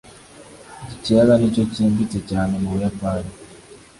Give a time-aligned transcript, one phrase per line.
[0.83, 3.31] Iki kiyaga nicyo cyimbitse cyane mu Buyapani.